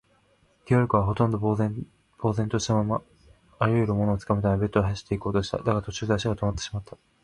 [0.65, 1.85] ゲオルクは、ほとんど呆然
[2.17, 3.03] ぼうぜんとしたまま、
[3.59, 5.59] あらゆるものをつかむためベッドへ走っていこうとした。
[5.59, 6.97] だが、途中で足がとまってしまった。